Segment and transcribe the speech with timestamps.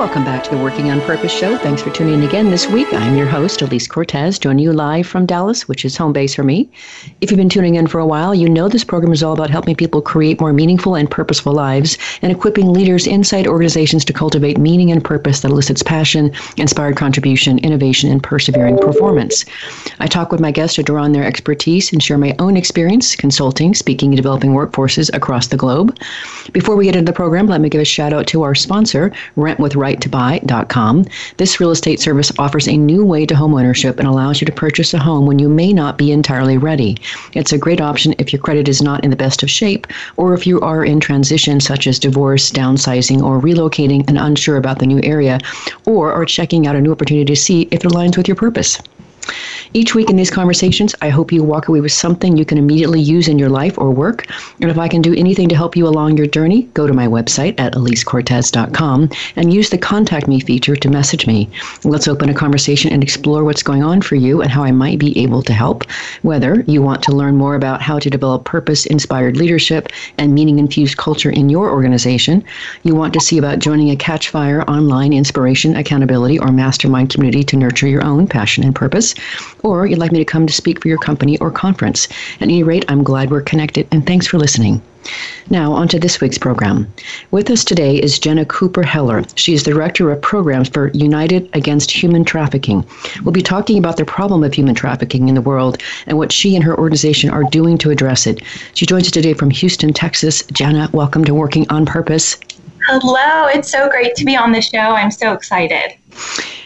[0.00, 1.58] Welcome back to the Working on Purpose show.
[1.58, 2.90] Thanks for tuning in again this week.
[2.90, 6.42] I'm your host, Alise Cortez, joining you live from Dallas, which is home base for
[6.42, 6.70] me.
[7.20, 9.50] If you've been tuning in for a while, you know this program is all about
[9.50, 14.56] helping people create more meaningful and purposeful lives and equipping leaders inside organizations to cultivate
[14.56, 19.44] meaning and purpose that elicits passion, inspired contribution, innovation, and persevering performance.
[19.98, 23.14] I talk with my guests to draw on their expertise and share my own experience
[23.14, 25.94] consulting, speaking, and developing workforces across the globe.
[26.52, 29.12] Before we get into the program, let me give a shout out to our sponsor,
[29.36, 31.04] Rent with right2buy.com.
[31.36, 34.94] This real estate service offers a new way to homeownership and allows you to purchase
[34.94, 36.96] a home when you may not be entirely ready.
[37.34, 40.34] It's a great option if your credit is not in the best of shape or
[40.34, 44.86] if you are in transition such as divorce, downsizing, or relocating and unsure about the
[44.86, 45.38] new area,
[45.86, 48.80] or are checking out a new opportunity to see if it aligns with your purpose.
[49.72, 53.00] Each week in these conversations, I hope you walk away with something you can immediately
[53.00, 54.26] use in your life or work.
[54.60, 57.06] And if I can do anything to help you along your journey, go to my
[57.06, 61.48] website at alisecortez.com and use the contact me feature to message me.
[61.84, 64.98] Let's open a conversation and explore what's going on for you and how I might
[64.98, 65.84] be able to help.
[66.22, 70.58] Whether you want to learn more about how to develop purpose inspired leadership and meaning
[70.58, 72.42] infused culture in your organization,
[72.82, 77.56] you want to see about joining a Catchfire online inspiration, accountability, or mastermind community to
[77.56, 79.14] nurture your own passion and purpose
[79.62, 82.08] or you'd like me to come to speak for your company or conference.
[82.36, 84.82] At any rate, I'm glad we're connected, and thanks for listening.
[85.48, 86.92] Now, on to this week's program.
[87.30, 89.24] With us today is Jenna Cooper Heller.
[89.34, 92.84] She is the Director of Programs for United Against Human Trafficking.
[93.24, 96.54] We'll be talking about the problem of human trafficking in the world and what she
[96.54, 98.42] and her organization are doing to address it.
[98.74, 100.44] She joins us today from Houston, Texas.
[100.52, 102.36] Jenna, welcome to Working on Purpose.
[102.86, 104.78] Hello, it's so great to be on the show.
[104.78, 105.99] I'm so excited.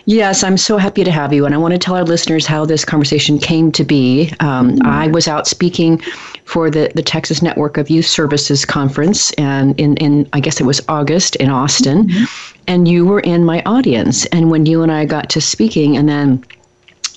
[0.06, 1.46] Yes, I'm so happy to have you.
[1.46, 4.30] And I want to tell our listeners how this conversation came to be.
[4.40, 4.86] Um, mm-hmm.
[4.86, 5.98] I was out speaking
[6.44, 10.64] for the, the Texas Network of Youth Services Conference, and in, in I guess it
[10.64, 12.08] was August in Austin.
[12.08, 12.58] Mm-hmm.
[12.66, 14.26] And you were in my audience.
[14.26, 16.44] And when you and I got to speaking, and then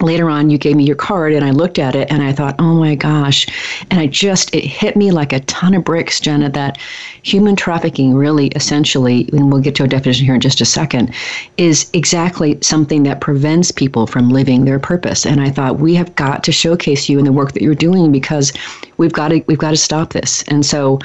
[0.02, 2.56] later on you gave me your card and i looked at it and i thought
[2.60, 3.48] oh my gosh.
[3.90, 6.78] And i just it hit me like a ton of bricks jenna that
[7.24, 11.14] human trafficking really essentially and we'll get to a definition here in just a second
[11.58, 15.26] is exactly something that prevents people from living their purpose.
[15.26, 18.12] And i thought we have got to showcase you in the work that you're doing
[18.12, 18.54] because
[18.98, 20.44] we've got to we've got to stop this.
[20.44, 21.00] And so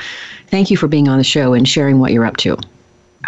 [0.48, 2.58] thank you for being on the show and sharing what you're up to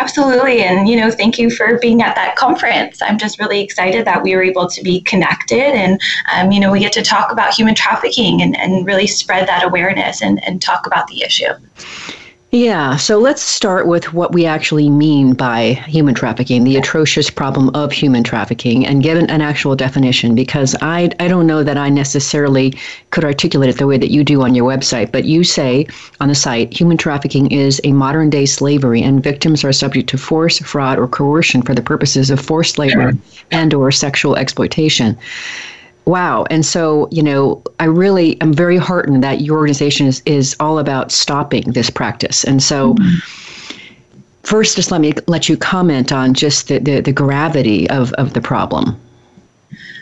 [0.00, 0.62] Absolutely.
[0.62, 3.00] And, you know, thank you for being at that conference.
[3.00, 6.00] I'm just really excited that we were able to be connected and,
[6.34, 9.62] um, you know, we get to talk about human trafficking and, and really spread that
[9.62, 11.52] awareness and, and talk about the issue.
[12.54, 17.68] Yeah, so let's start with what we actually mean by human trafficking, the atrocious problem
[17.74, 21.76] of human trafficking, and give an, an, actual definition because I, I don't know that
[21.76, 22.78] I necessarily
[23.10, 25.10] could articulate it the way that you do on your website.
[25.10, 25.88] But you say
[26.20, 30.16] on the site, human trafficking is a modern day slavery, and victims are subject to
[30.16, 33.14] force, fraud, or coercion for the purposes of forced labor
[33.50, 35.18] and or sexual exploitation.
[36.06, 36.44] Wow.
[36.50, 40.78] And so, you know, I really am very heartened that your organization is, is all
[40.78, 42.44] about stopping this practice.
[42.44, 43.78] And so, mm-hmm.
[44.42, 48.34] first, just let me let you comment on just the, the, the gravity of, of
[48.34, 49.00] the problem.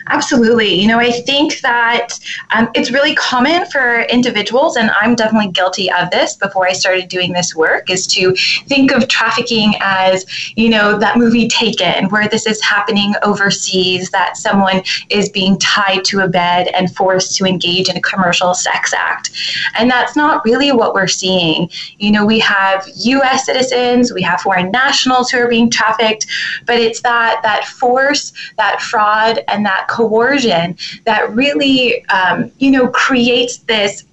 [0.07, 0.73] Absolutely.
[0.73, 2.19] You know, I think that
[2.51, 7.07] um, it's really common for individuals, and I'm definitely guilty of this before I started
[7.07, 8.35] doing this work, is to
[8.67, 10.25] think of trafficking as,
[10.55, 16.03] you know, that movie Taken, where this is happening overseas, that someone is being tied
[16.05, 19.31] to a bed and forced to engage in a commercial sex act.
[19.77, 21.69] And that's not really what we're seeing.
[21.99, 26.25] You know, we have US citizens, we have foreign nationals who are being trafficked,
[26.65, 30.75] but it's that that force, that fraud, and that coercion
[31.05, 34.05] that really, um, you know, creates this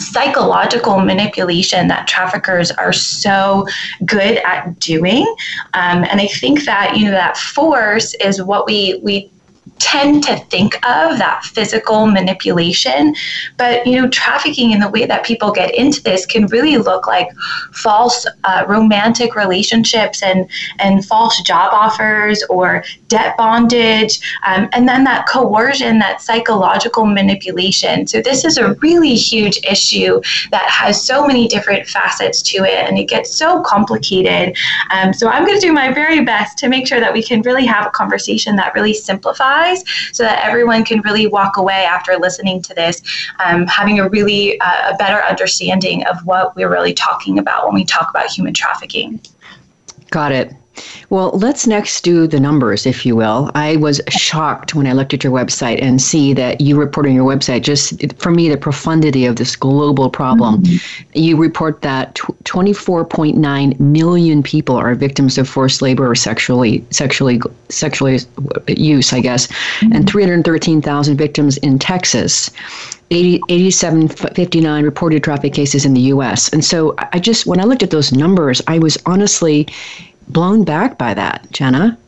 [0.00, 3.66] psychological manipulation that traffickers are so
[4.04, 5.22] good at doing.
[5.74, 9.30] Um, and i think that you know that force is what we we
[9.78, 13.14] tend to think of that physical manipulation
[13.56, 17.06] but you know trafficking in the way that people get into this can really look
[17.06, 17.28] like
[17.72, 20.48] false uh, romantic relationships and
[20.78, 28.06] and false job offers or debt bondage um, and then that coercion that psychological manipulation.
[28.06, 30.20] So this is a really huge issue
[30.50, 34.56] that has so many different facets to it and it gets so complicated.
[34.90, 37.42] Um, so i'm going to do my very best to make sure that we can
[37.42, 39.67] really have a conversation that really simplifies
[40.12, 43.02] so that everyone can really walk away after listening to this
[43.44, 47.74] um, having a really uh, a better understanding of what we're really talking about when
[47.74, 49.20] we talk about human trafficking.
[50.10, 50.52] Got it.
[51.10, 53.50] Well, let's next do the numbers, if you will.
[53.54, 57.14] I was shocked when I looked at your website and see that you report on
[57.14, 60.62] your website just for me the profundity of this global problem.
[60.62, 61.18] Mm-hmm.
[61.18, 68.18] You report that 24.9 million people are victims of forced labor or sexually sexually sexually
[68.68, 69.92] use, I guess, mm-hmm.
[69.92, 72.50] and 313,000 victims in Texas.
[73.10, 76.50] 80, 8759 reported traffic cases in the US.
[76.50, 79.66] And so I just, when I looked at those numbers, I was honestly
[80.32, 81.98] blown back by that, Jenna.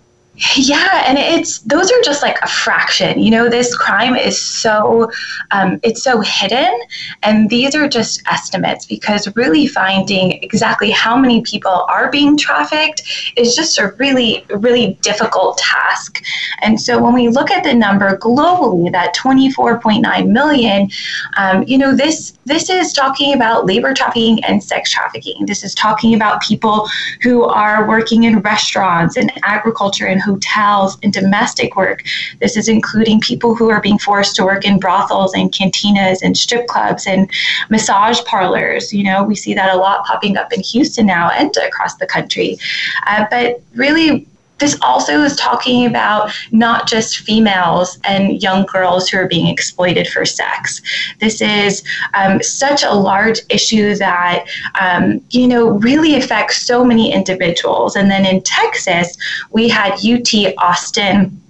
[0.57, 3.19] Yeah, and it's those are just like a fraction.
[3.19, 5.11] You know, this crime is so
[5.51, 6.79] um, it's so hidden,
[7.23, 13.03] and these are just estimates because really finding exactly how many people are being trafficked
[13.37, 16.23] is just a really really difficult task.
[16.63, 20.89] And so when we look at the number globally, that 24.9 million,
[21.37, 25.45] um, you know, this this is talking about labor trafficking and sex trafficking.
[25.45, 26.89] This is talking about people
[27.21, 32.03] who are working in restaurants and agriculture and hotels and domestic work.
[32.41, 36.37] This is including people who are being forced to work in brothels and cantinas and
[36.37, 37.31] strip clubs and
[37.69, 38.93] massage parlors.
[38.93, 42.07] You know, we see that a lot popping up in Houston now and across the
[42.07, 42.59] country.
[43.07, 44.27] Uh, but really,
[44.61, 50.07] this also is talking about not just females and young girls who are being exploited
[50.07, 50.81] for sex.
[51.19, 51.83] This is
[52.15, 54.47] um, such a large issue that,
[54.81, 57.97] um, you know, really affects so many individuals.
[57.97, 59.17] And then in Texas,
[59.51, 61.41] we had UT Austin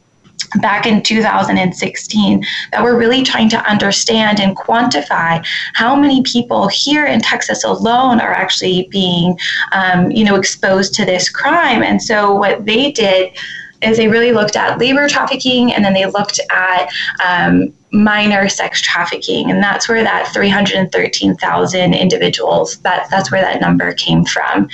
[0.61, 5.45] back in 2016 that we're really trying to understand and quantify
[5.75, 9.39] how many people here in Texas alone are actually being,
[9.73, 11.83] um, you know, exposed to this crime.
[11.83, 13.37] And so what they did
[13.83, 16.91] is they really looked at labor trafficking and then they looked at
[17.25, 19.51] um, minor sex trafficking.
[19.51, 24.69] And that's where that 313,000 individuals that that's where that number came from.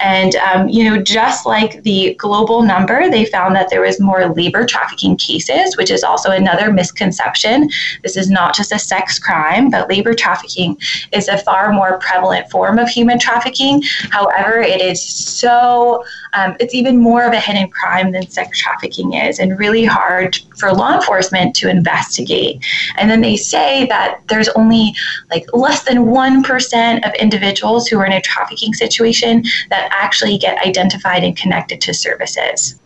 [0.00, 4.26] And um, you know just like the global number they found that there was more
[4.28, 7.70] labor trafficking cases which is also another misconception.
[8.02, 10.78] This is not just a sex crime but labor trafficking
[11.12, 13.82] is a far more prevalent form of human trafficking.
[14.10, 16.04] However it is so
[16.34, 20.38] um, it's even more of a hidden crime than sex trafficking is and really hard
[20.58, 22.57] for law enforcement to investigate
[22.96, 24.94] and then they say that there's only
[25.30, 30.58] like less than 1% of individuals who are in a trafficking situation that actually get
[30.64, 32.78] identified and connected to services.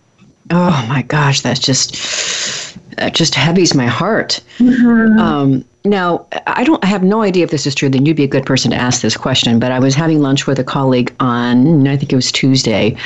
[0.50, 4.40] Oh my gosh, that's just that just heavies my heart.
[4.58, 5.18] Mm-hmm.
[5.18, 8.22] Um, now, I don't I have no idea if this is true, then you'd be
[8.22, 9.58] a good person to ask this question.
[9.58, 12.96] But I was having lunch with a colleague on, I think it was Tuesday,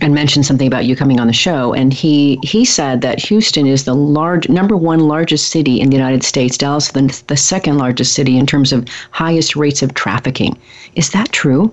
[0.00, 1.72] and mentioned something about you coming on the show.
[1.72, 5.96] And he he said that Houston is the large number one largest city in the
[5.96, 6.58] United States.
[6.58, 10.58] Dallas the, the second largest city in terms of highest rates of trafficking.
[10.96, 11.72] Is that true?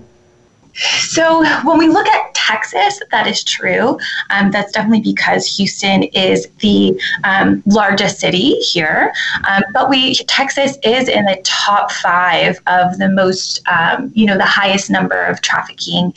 [0.76, 3.98] So when we look at Texas, that is true.
[4.30, 9.12] Um, that's definitely because Houston is the um, largest city here.
[9.48, 14.36] Um, but we Texas is in the top five of the most, um, you know,
[14.36, 16.14] the highest number of trafficking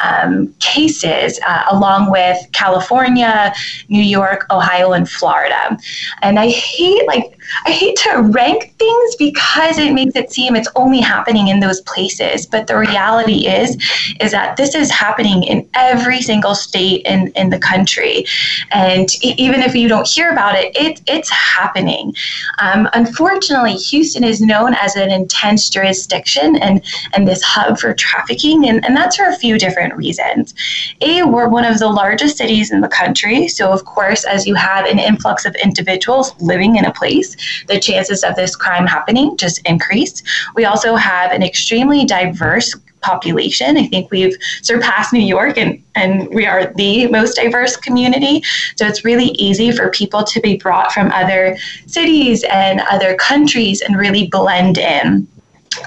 [0.00, 3.52] um, cases, uh, along with California,
[3.88, 5.76] New York, Ohio, and Florida.
[6.22, 10.68] And I hate like I hate to rank things because it makes it seem it's
[10.76, 12.46] only happening in those places.
[12.46, 13.76] But the reality is,
[14.20, 18.24] is that this is happening in every single state in, in the country.
[18.70, 22.14] And even if you don't hear about it, it it's happening.
[22.58, 26.82] Um, unfortunately, Houston is known as an intense jurisdiction and,
[27.14, 28.68] and this hub for trafficking.
[28.68, 30.54] And, and that's for a few different reasons.
[31.00, 33.48] A, we're one of the largest cities in the country.
[33.48, 37.31] So, of course, as you have an influx of individuals living in a place,
[37.68, 40.22] the chances of this crime happening just increase.
[40.54, 43.76] We also have an extremely diverse population.
[43.76, 48.42] I think we've surpassed New York and, and we are the most diverse community.
[48.76, 53.82] So it's really easy for people to be brought from other cities and other countries
[53.82, 55.28] and really blend in.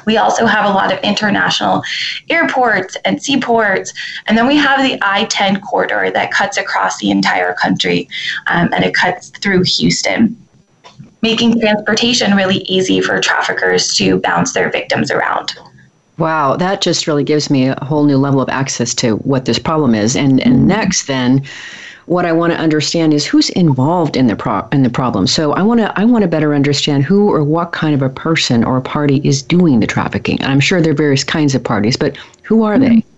[0.05, 1.83] We also have a lot of international
[2.29, 3.93] airports and seaports.
[4.27, 8.09] And then we have the I 10 corridor that cuts across the entire country
[8.47, 10.35] um, and it cuts through Houston,
[11.25, 15.53] making transportation really easy for traffickers to bounce their victims around.
[16.20, 19.60] Wow, that just really gives me a whole new level of access to what this
[19.60, 20.15] problem is.
[20.15, 20.67] And and mm-hmm.
[20.67, 21.44] next then
[22.05, 25.25] what I want to understand is who's involved in the pro- in the problem.
[25.25, 28.10] So I want to I want to better understand who or what kind of a
[28.10, 30.39] person or a party is doing the trafficking.
[30.41, 33.00] And I'm sure there are various kinds of parties, but who are mm-hmm.
[33.00, 33.14] they?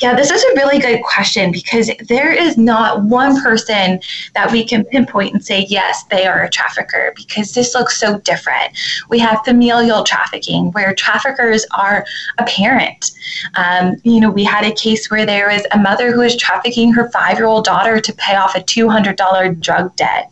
[0.00, 4.00] Yeah, this is a really good question because there is not one person
[4.34, 8.18] that we can pinpoint and say, yes, they are a trafficker because this looks so
[8.20, 8.76] different.
[9.08, 12.04] We have familial trafficking where traffickers are
[12.38, 13.12] a parent.
[13.56, 16.92] Um, you know, we had a case where there was a mother who was trafficking
[16.92, 20.30] her five year old daughter to pay off a $200 drug debt.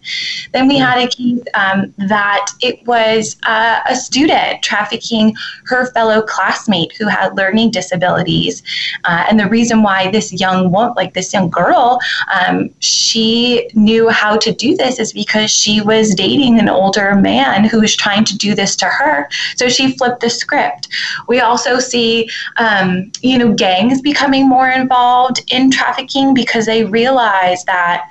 [0.53, 5.35] Then we had a case um, that it was uh, a student trafficking
[5.67, 8.63] her fellow classmate who had learning disabilities.
[9.05, 11.99] Uh, and the reason why this young woman, like this young girl,
[12.39, 17.65] um, she knew how to do this is because she was dating an older man
[17.65, 19.29] who was trying to do this to her.
[19.57, 20.89] So she flipped the script.
[21.29, 27.65] We also see, um, you know, gangs becoming more involved in trafficking because they realize
[27.65, 28.09] that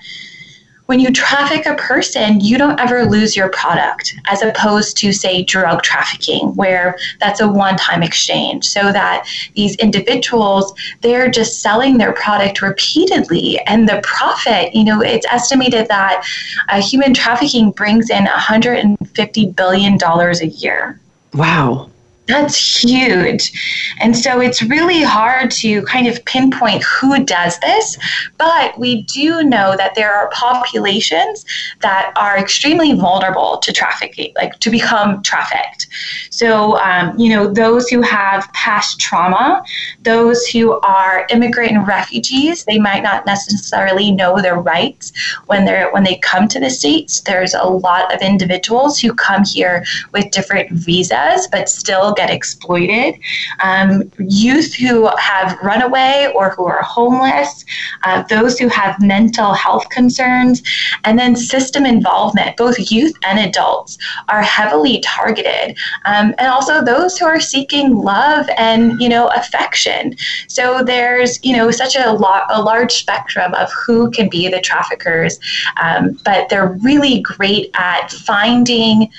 [0.90, 5.44] when you traffic a person, you don't ever lose your product, as opposed to, say,
[5.44, 8.66] drug trafficking, where that's a one time exchange.
[8.66, 13.60] So that these individuals, they're just selling their product repeatedly.
[13.68, 16.26] And the profit, you know, it's estimated that
[16.70, 21.00] uh, human trafficking brings in $150 billion a year.
[21.36, 21.92] Wow.
[22.30, 23.96] That's huge.
[24.00, 27.98] And so it's really hard to kind of pinpoint who does this,
[28.38, 31.44] but we do know that there are populations
[31.82, 35.88] that are extremely vulnerable to trafficking, like to become trafficked.
[36.30, 39.64] So, um, you know, those who have past trauma,
[40.02, 45.12] those who are immigrant and refugees, they might not necessarily know their rights
[45.48, 47.22] when they're when they come to the states.
[47.22, 53.16] There's a lot of individuals who come here with different visas, but still get exploited,
[53.64, 57.66] um, youth who have run away or who are homeless,
[58.04, 60.62] uh, those who have mental health concerns,
[61.04, 63.98] and then system involvement, both youth and adults,
[64.30, 65.78] are heavily targeted.
[66.06, 70.16] Um, and also those who are seeking love and, you know, affection.
[70.48, 74.62] So there's, you know, such a, lot, a large spectrum of who can be the
[74.62, 75.40] traffickers,
[75.82, 79.12] um, but they're really great at finding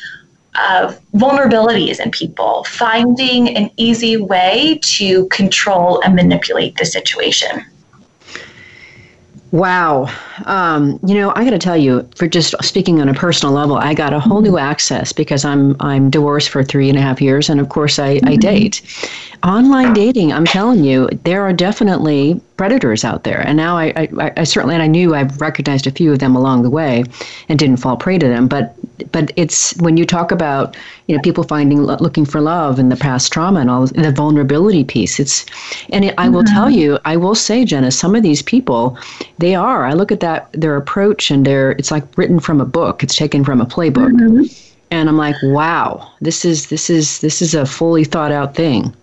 [0.58, 7.64] of vulnerabilities in people, finding an easy way to control and manipulate the situation.
[9.52, 10.08] Wow.
[10.46, 13.76] Um, you know, I got to tell you, for just speaking on a personal level,
[13.76, 17.20] I got a whole new access because I'm I'm divorced for three and a half
[17.20, 18.36] years, and of course I, I mm-hmm.
[18.36, 18.82] date.
[19.42, 23.40] Online dating, I'm telling you, there are definitely predators out there.
[23.40, 26.36] And now I, I, I, certainly, and I knew I've recognized a few of them
[26.36, 27.04] along the way
[27.48, 28.48] and didn't fall prey to them.
[28.48, 28.74] But
[29.12, 30.76] but it's when you talk about
[31.10, 34.84] you know people finding looking for love and the past trauma and all the vulnerability
[34.84, 35.18] piece.
[35.18, 35.44] It's
[35.88, 36.54] and it, I will mm-hmm.
[36.54, 38.96] tell you, I will say, Jenna, some of these people,
[39.38, 39.84] they are.
[39.84, 43.02] I look at that their approach and their it's like written from a book.
[43.02, 44.12] It's taken from a playbook.
[44.12, 44.44] Mm-hmm.
[44.92, 48.94] And I'm like, wow, this is this is this is a fully thought out thing.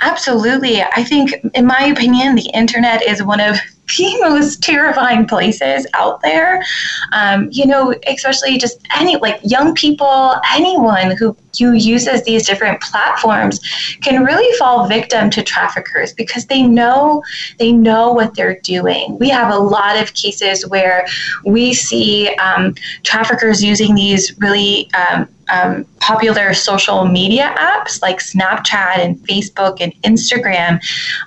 [0.00, 0.82] Absolutely.
[0.82, 6.20] I think, in my opinion, the internet is one of the most terrifying places out
[6.22, 6.64] there.
[7.12, 12.80] Um, you know, especially just any like young people, anyone who who uses these different
[12.82, 13.60] platforms
[14.02, 17.22] can really fall victim to traffickers because they know
[17.58, 19.16] they know what they're doing.
[19.18, 21.06] We have a lot of cases where
[21.44, 22.74] we see um,
[23.04, 29.92] traffickers using these really um, um, popular social media apps like Snapchat and Facebook and
[30.02, 30.74] Instagram,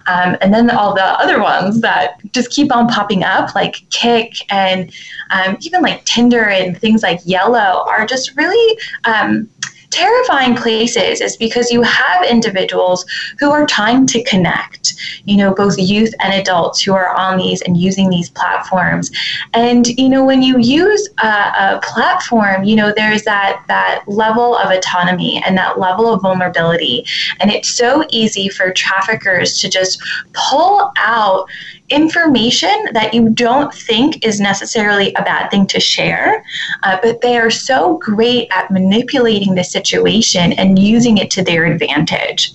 [0.07, 4.33] um, and then all the other ones that just keep on popping up, like Kik
[4.51, 4.91] and
[5.31, 9.49] um, even like Tinder and things like Yellow, are just really um,
[9.91, 13.05] terrifying places is because you have individuals
[13.39, 14.93] who are trying to connect,
[15.25, 19.11] you know, both youth and adults who are on these and using these platforms.
[19.53, 24.55] And, you know, when you use a, a platform, you know, there's that, that level
[24.55, 27.05] of autonomy and that level of vulnerability.
[27.39, 30.01] And it's so easy for traffickers to just
[30.33, 31.47] pull out
[31.89, 36.43] information that you don't think is necessarily a bad thing to share,
[36.83, 41.65] uh, but they are so great at manipulating the situation and using it to their
[41.65, 42.53] advantage.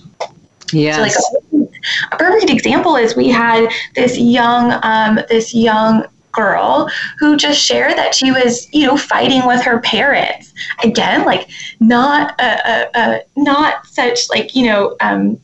[0.71, 0.95] Yes.
[0.95, 1.69] So like
[2.11, 7.59] a, a perfect example is we had this young, um, this young girl who just
[7.59, 10.53] shared that she was, you know, fighting with her parents.
[10.83, 11.49] Again, like
[11.79, 15.39] not a, a, a not such like you know um,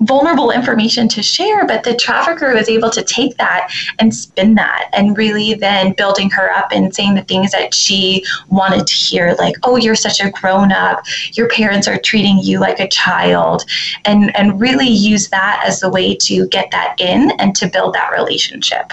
[0.00, 4.88] vulnerable information to share, but the trafficker was able to take that and spin that
[4.92, 9.34] and really then building her up and saying the things that she wanted to hear,
[9.38, 13.64] like, oh, you're such a grown up, your parents are treating you like a child,
[14.04, 17.94] and, and really use that as the way to get that in and to build
[17.94, 18.92] that relationship.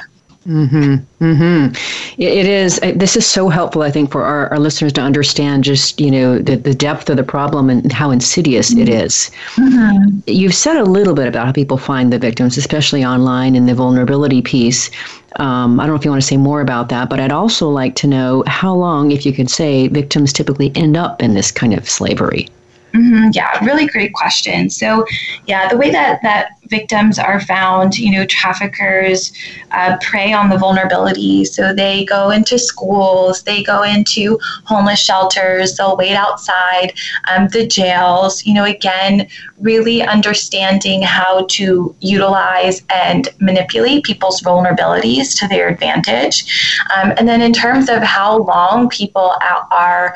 [0.50, 1.24] Mm-hmm.
[1.24, 1.76] Mm-hmm.
[2.20, 2.80] It is.
[2.82, 6.10] Uh, this is so helpful, I think, for our, our listeners to understand just you
[6.10, 8.82] know the, the depth of the problem and how insidious mm-hmm.
[8.82, 9.30] it is.
[9.56, 10.22] Mm-hmm.
[10.26, 13.76] You've said a little bit about how people find the victims, especially online, and the
[13.76, 14.90] vulnerability piece.
[15.36, 17.70] Um, I don't know if you want to say more about that, but I'd also
[17.70, 21.52] like to know how long, if you could say, victims typically end up in this
[21.52, 22.48] kind of slavery.
[22.94, 24.68] Mm-hmm, yeah, really great question.
[24.72, 25.06] So,
[25.46, 29.34] yeah, the way that that victims are found, you know, traffickers
[29.72, 31.46] uh, prey on the vulnerability.
[31.46, 36.94] So they go into schools, they go into homeless shelters, they'll wait outside
[37.30, 38.46] um, the jails.
[38.46, 39.28] You know, again,
[39.60, 46.80] really understanding how to utilize and manipulate people's vulnerabilities to their advantage.
[46.96, 49.36] Um, and then in terms of how long people
[49.72, 50.16] are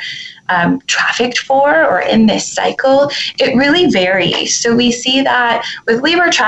[0.50, 4.56] um, trafficked for or in this cycle, it really varies.
[4.56, 6.43] So we see that with labor trafficking,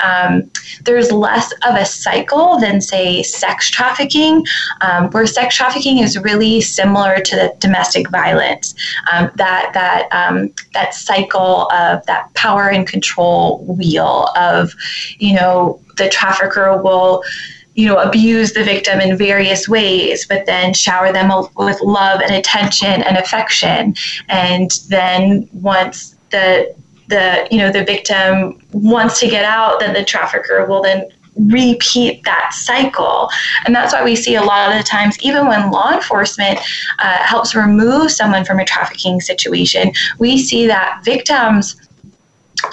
[0.00, 0.50] um,
[0.84, 4.44] there's less of a cycle than, say, sex trafficking,
[4.80, 8.74] um, where sex trafficking is really similar to the domestic violence.
[9.12, 14.74] Um, that that um, that cycle of that power and control wheel of,
[15.18, 17.22] you know, the trafficker will
[17.74, 22.34] you know, abuse the victim in various ways, but then shower them with love and
[22.34, 23.94] attention and affection.
[24.28, 26.74] And then once the
[27.12, 32.22] the you know the victim wants to get out, then the trafficker will then repeat
[32.24, 33.30] that cycle.
[33.64, 36.58] And that's why we see a lot of the times, even when law enforcement
[36.98, 41.76] uh, helps remove someone from a trafficking situation, we see that victims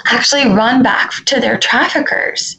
[0.06, 2.56] actually run back to their traffickers.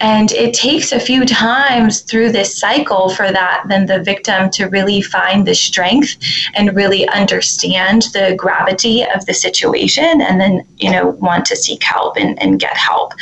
[0.00, 4.66] And it takes a few times through this cycle for that, then the victim to
[4.66, 6.16] really find the strength
[6.54, 11.82] and really understand the gravity of the situation and then, you know, want to seek
[11.82, 13.12] help and, and get help.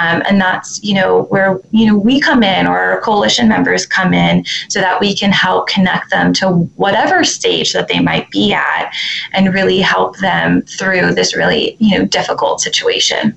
[0.00, 3.86] Um, and that's, you know, where, you know, we come in or our coalition members
[3.86, 8.30] come in so that we can help connect them to whatever stage that they might
[8.30, 8.94] be at
[9.32, 13.36] and really help them through this really, you know, difficult situation.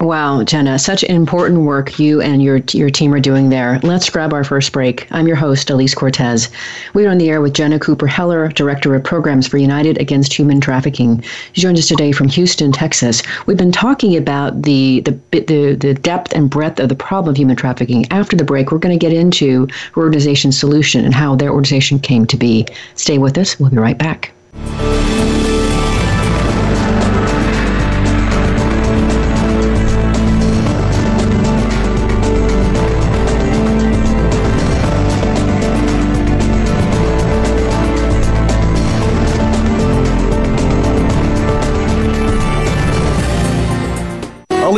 [0.00, 3.80] Wow, Jenna, such important work you and your your team are doing there.
[3.82, 5.06] Let's grab our first break.
[5.10, 6.50] I'm your host, Alise Cortez.
[6.92, 10.60] We're on the air with Jenna Cooper Heller, Director of Programs for United Against Human
[10.60, 11.22] Trafficking.
[11.54, 13.22] She joins us today from Houston, Texas.
[13.46, 17.38] We've been talking about the the the, the depth and breadth of the problem of
[17.38, 18.06] human trafficking.
[18.10, 21.98] After the break, we're going to get into her organization's solution and how their organization
[21.98, 22.66] came to be.
[22.96, 23.58] Stay with us.
[23.58, 24.32] We'll be right back.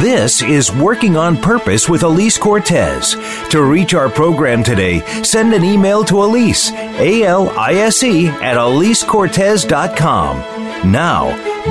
[0.02, 3.16] This is Working on Purpose with Alise Cortez.
[3.52, 8.28] To reach our program today, send an email to Alise, A L I S E,
[8.28, 10.92] at alisecortez.com.
[10.92, 11.28] Now,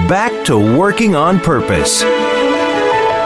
[0.09, 2.03] back to Working on Purpose.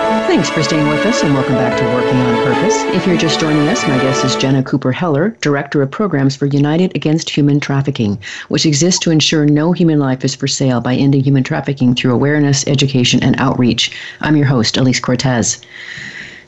[0.07, 2.85] Thanks for staying with us and welcome back to Working on Purpose.
[2.95, 6.47] If you're just joining us, my guest is Jenna Cooper Heller, Director of Programs for
[6.47, 8.17] United Against Human Trafficking,
[8.47, 12.15] which exists to ensure no human life is for sale by ending human trafficking through
[12.15, 13.91] awareness, education, and outreach.
[14.21, 15.61] I'm your host, Alise Cortez.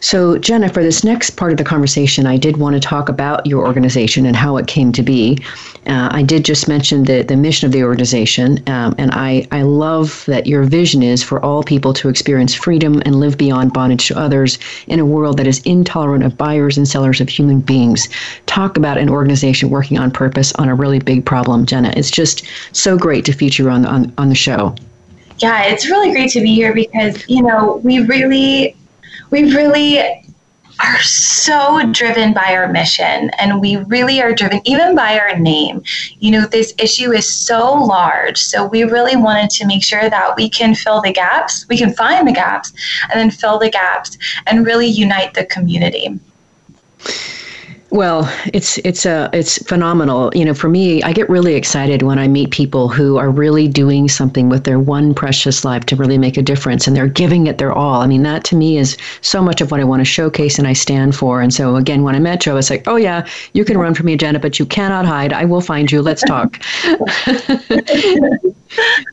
[0.00, 3.44] So, Jenna, for this next part of the conversation, I did want to talk about
[3.46, 5.38] your organization and how it came to be.
[5.86, 9.62] Uh, I did just mention the, the mission of the organization, um, and I, I
[9.62, 14.06] love that your vision is for all people to experience freedom and live beyond bondage
[14.08, 18.08] to others in a world that is intolerant of buyers and sellers of human beings.
[18.46, 21.92] Talk about an organization working on purpose on a really big problem, Jenna.
[21.96, 24.76] It's just so great to feature you on, on, on the show.
[25.38, 28.76] Yeah, it's really great to be here because, you know, we really,
[29.30, 30.24] we really
[30.80, 35.82] are so driven by our mission and we really are driven even by our name.
[36.20, 38.38] You know, this issue is so large.
[38.38, 41.92] So we really wanted to make sure that we can fill the gaps, we can
[41.94, 42.72] find the gaps,
[43.10, 46.18] and then fill the gaps and really unite the community.
[47.90, 50.30] Well, it's it's a it's phenomenal.
[50.34, 53.66] You know, for me, I get really excited when I meet people who are really
[53.66, 57.46] doing something with their one precious life to really make a difference, and they're giving
[57.46, 58.02] it their all.
[58.02, 60.68] I mean, that to me is so much of what I want to showcase and
[60.68, 61.40] I stand for.
[61.40, 64.04] And so, again, when I met Joe, it's like, oh yeah, you can run from
[64.04, 65.32] me, Jenna, but you cannot hide.
[65.32, 66.02] I will find you.
[66.02, 66.62] Let's talk.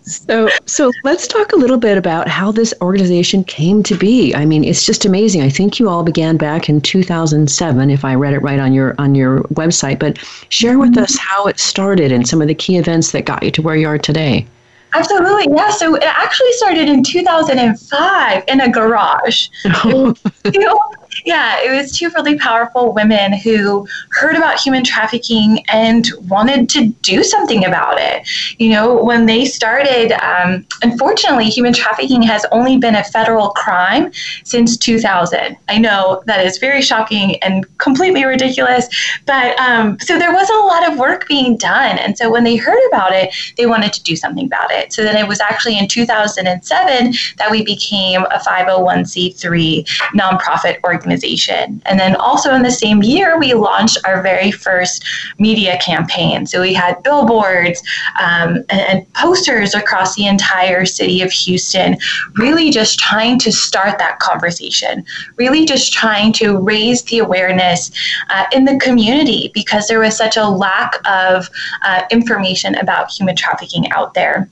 [0.01, 4.35] so so let's talk a little bit about how this organization came to be.
[4.35, 5.41] I mean, it's just amazing.
[5.41, 8.95] I think you all began back in 2007 if I read it right on your
[8.97, 10.17] on your website, but
[10.49, 11.03] share with mm-hmm.
[11.03, 13.75] us how it started and some of the key events that got you to where
[13.75, 14.45] you are today.
[14.93, 15.71] Absolutely, yeah.
[15.71, 19.49] So it actually started in 2005 in a garage.
[21.23, 26.87] yeah, it was two really powerful women who heard about human trafficking and wanted to
[27.01, 28.27] do something about it.
[28.59, 34.11] You know, when they started, um, unfortunately, human trafficking has only been a federal crime
[34.43, 35.55] since 2000.
[35.69, 38.87] I know that is very shocking and completely ridiculous,
[39.25, 41.97] but um, so there wasn't a lot of work being done.
[41.97, 44.91] And so when they heard about it, they wanted to do something about it.
[44.91, 51.81] So then it was actually in 2007 that we became a 501c3 nonprofit organization organization.
[51.85, 55.05] And then also in the same year, we launched our very first
[55.37, 56.47] media campaign.
[56.47, 57.83] So we had billboards
[58.19, 61.97] um, and, and posters across the entire city of Houston,
[62.37, 67.91] really just trying to start that conversation, really just trying to raise the awareness
[68.29, 71.47] uh, in the community because there was such a lack of
[71.83, 74.49] uh, information about human trafficking out there.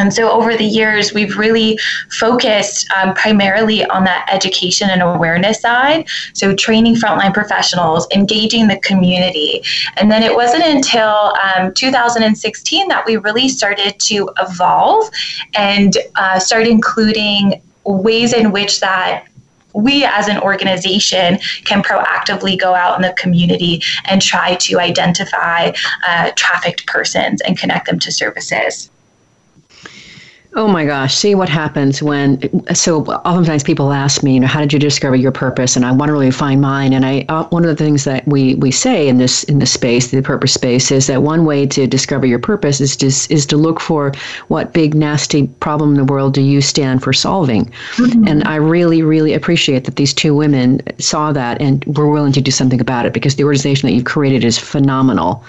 [0.00, 5.60] And so over the years, we've really focused um, primarily on that education and awareness
[5.60, 6.08] side.
[6.32, 9.62] So training frontline professionals, engaging the community.
[9.98, 15.10] And then it wasn't until um, 2016 that we really started to evolve
[15.52, 19.26] and uh, start including ways in which that
[19.74, 25.72] we as an organization can proactively go out in the community and try to identify
[26.08, 28.90] uh, trafficked persons and connect them to services.
[30.54, 32.40] Oh my gosh, see what happens when.
[32.74, 35.76] So, oftentimes people ask me, you know, how did you discover your purpose?
[35.76, 36.92] And I want to really find mine.
[36.92, 39.72] And I, uh, one of the things that we, we say in this in this
[39.72, 43.46] space, the purpose space, is that one way to discover your purpose is to, is
[43.46, 44.12] to look for
[44.48, 47.66] what big, nasty problem in the world do you stand for solving.
[47.94, 48.26] Mm-hmm.
[48.26, 52.40] And I really, really appreciate that these two women saw that and were willing to
[52.40, 55.44] do something about it because the organization that you've created is phenomenal.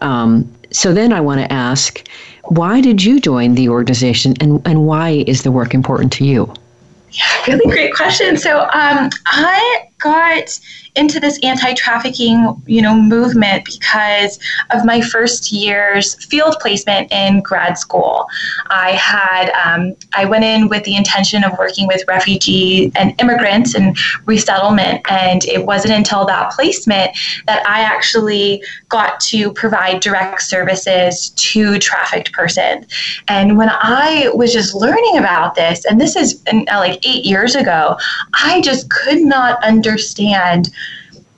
[0.00, 2.06] Um, so then I want to ask
[2.44, 6.52] why did you join the organization and, and why is the work important to you?
[7.10, 8.36] Yeah, really great question.
[8.36, 10.60] So um, I got
[10.96, 14.38] into this anti-trafficking, you know, movement because
[14.70, 18.26] of my first year's field placement in grad school.
[18.68, 23.74] I had um, I went in with the intention of working with refugees and immigrants
[23.74, 27.10] and resettlement, and it wasn't until that placement
[27.46, 32.86] that I actually got to provide direct services to trafficked persons.
[33.26, 37.56] And when I was just learning about this, and this is uh, like eight years
[37.56, 37.96] ago,
[38.34, 40.70] I just could not understand understand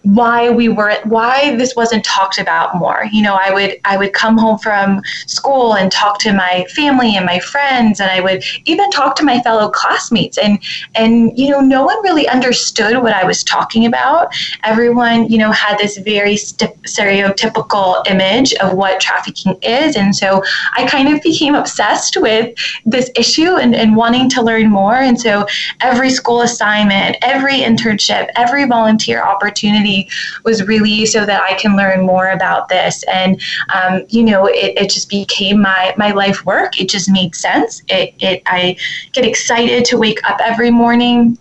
[0.07, 3.07] why we weren't why this wasn't talked about more.
[3.11, 7.17] You know i would i would come home from school and talk to my family
[7.17, 10.39] and my friends and i would even talk to my fellow classmates.
[10.39, 10.63] And
[10.95, 14.33] and you know no one really understood what i was talking about.
[14.63, 19.97] Everyone you know had this very st- stereotypical image of what trafficking is.
[19.97, 20.43] And so
[20.77, 24.95] i kind of became obsessed with this issue and, and wanting to learn more.
[24.95, 25.47] And so
[25.81, 29.96] every school assignment every internship every volunteer opportunity
[30.45, 33.05] was really so that I can learn more about this.
[33.05, 33.41] And,
[33.75, 36.81] um, you know, it, it just became my, my life work.
[36.81, 37.83] It just made sense.
[37.89, 38.77] It, it, I
[39.13, 41.39] get excited to wake up every morning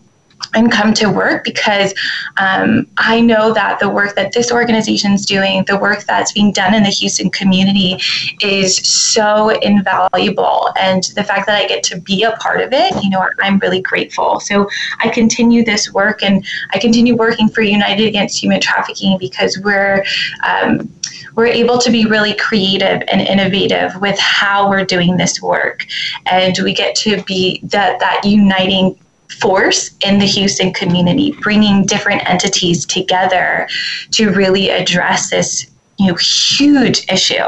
[0.54, 1.94] and come to work because
[2.38, 6.52] um, I know that the work that this organization is doing, the work that's being
[6.52, 8.00] done in the Houston community,
[8.42, 10.70] is so invaluable.
[10.80, 13.60] And the fact that I get to be a part of it, you know, I'm
[13.60, 14.40] really grateful.
[14.40, 14.70] So
[15.00, 20.04] I continue this work and I continue working for United Against Human Trafficking because we're.
[20.48, 20.92] Um,
[21.36, 25.86] we're able to be really creative and innovative with how we're doing this work
[26.28, 28.98] and we get to be that that uniting
[29.30, 33.68] force in the Houston community, bringing different entities together
[34.12, 37.46] to really address this you know, huge issue.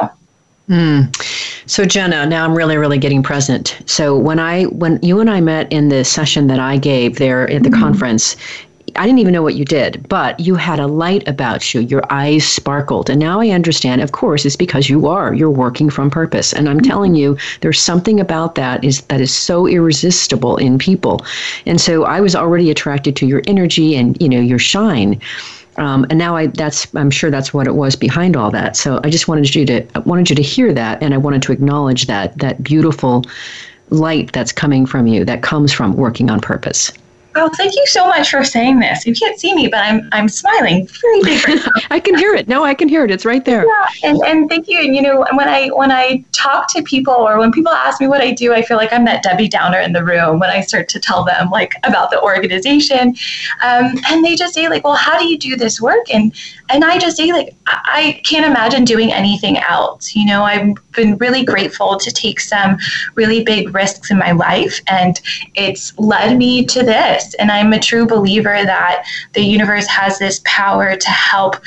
[0.69, 1.15] Mm.
[1.65, 3.77] So Jenna, now I'm really, really getting present.
[3.85, 7.49] So when I when you and I met in the session that I gave there
[7.49, 7.79] at the mm-hmm.
[7.79, 8.35] conference,
[8.97, 11.81] I didn't even know what you did, but you had a light about you.
[11.81, 13.09] Your eyes sparkled.
[13.09, 15.33] And now I understand, of course, it's because you are.
[15.33, 16.53] You're working from purpose.
[16.53, 21.25] And I'm telling you, there's something about that is that is so irresistible in people.
[21.65, 25.21] And so I was already attracted to your energy and, you know, your shine.
[25.77, 28.75] Um, and now I that's I'm sure that's what it was behind all that.
[28.75, 31.43] So I just wanted you to I wanted you to hear that, and I wanted
[31.43, 33.23] to acknowledge that that beautiful
[33.89, 36.91] light that's coming from you that comes from working on purpose.
[37.39, 39.05] Oh, thank you so much for saying this.
[39.05, 41.59] You can't see me, but I'm I'm smiling very big.
[41.91, 42.47] I can hear it.
[42.47, 43.11] No, I can hear it.
[43.11, 43.63] It's right there.
[43.63, 44.79] Yeah, and, and thank you.
[44.79, 48.07] And you know, when I when I talk to people or when people ask me
[48.07, 50.61] what I do, I feel like I'm that Debbie Downer in the room when I
[50.61, 53.15] start to tell them like about the organization,
[53.63, 56.33] um, and they just say like, "Well, how do you do this work?" And
[56.69, 60.15] and I just say like, I can't imagine doing anything else.
[60.15, 62.77] You know, I've been really grateful to take some
[63.15, 65.19] really big risks in my life, and
[65.55, 67.33] it's led me to this.
[67.35, 71.57] And I'm a true believer that the universe has this power to help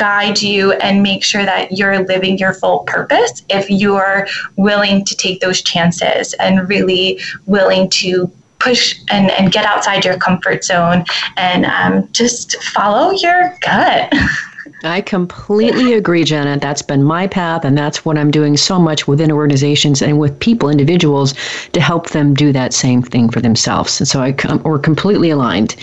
[0.00, 5.14] guide you and make sure that you're living your full purpose if you're willing to
[5.14, 11.04] take those chances and really willing to push and, and get outside your comfort zone
[11.36, 14.12] and um, just follow your gut.
[14.82, 16.58] I completely agree, Jenna.
[16.58, 20.38] That's been my path, and that's what I'm doing so much within organizations and with
[20.40, 21.34] people, individuals,
[21.72, 24.00] to help them do that same thing for themselves.
[24.00, 25.76] And so I com- we're completely aligned.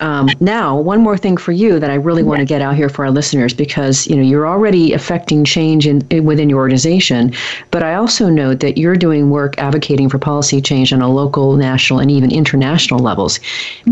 [0.00, 2.88] Um, now, one more thing for you that I really want to get out here
[2.88, 7.32] for our listeners, because you know you're already affecting change in, in within your organization,
[7.72, 11.56] but I also know that you're doing work advocating for policy change on a local,
[11.56, 13.40] national, and even international levels.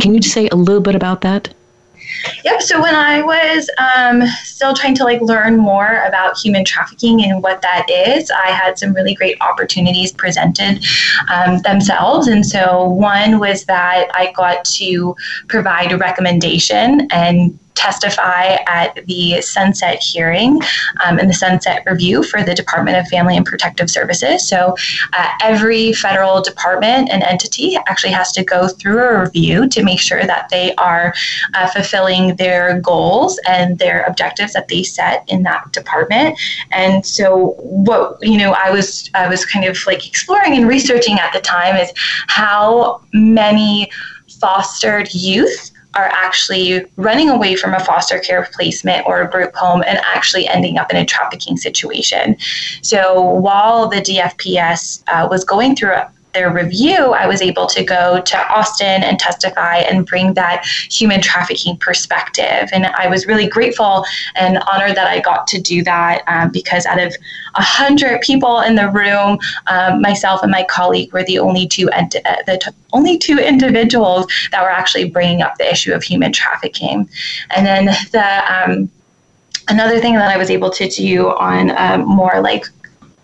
[0.00, 1.52] Can you say a little bit about that?
[2.44, 2.62] Yep.
[2.62, 7.42] So when I was um, still trying to like learn more about human trafficking and
[7.42, 10.84] what that is, I had some really great opportunities presented
[11.32, 12.28] um, themselves.
[12.28, 15.14] And so one was that I got to
[15.48, 20.60] provide a recommendation and testify at the Sunset hearing
[21.04, 24.46] um, and the Sunset review for the Department of Family and Protective Services.
[24.46, 24.74] So
[25.14, 30.00] uh, every federal department and entity actually has to go through a review to make
[30.00, 31.14] sure that they are
[31.54, 36.38] uh, fulfilling their goals and their objectives that they set in that department.
[36.72, 41.18] And so what you know, I was I was kind of like exploring and researching
[41.18, 41.92] at the time is
[42.28, 43.90] how many
[44.40, 49.82] fostered youth are actually running away from a foster care placement or a group home
[49.86, 52.36] and actually ending up in a trafficking situation.
[52.82, 55.96] So while the DFPS uh, was going through
[56.32, 61.20] their review, I was able to go to Austin and testify and bring that human
[61.20, 62.68] trafficking perspective.
[62.72, 64.04] And I was really grateful
[64.36, 67.14] and honored that I got to do that um, because out of
[67.54, 71.88] a hundred people in the room, um, myself and my colleague were the only two
[71.90, 76.02] ent- uh, the t- only two individuals that were actually bringing up the issue of
[76.02, 77.08] human trafficking.
[77.54, 78.90] And then the um,
[79.68, 82.66] another thing that I was able to do on um, more like